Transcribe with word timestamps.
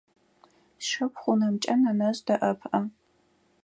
Сшыпхъу 0.83 1.29
унэмкӏэ 1.33 1.73
нэнэжъ 1.81 2.21
дэӏэпыӏэ. 2.25 2.81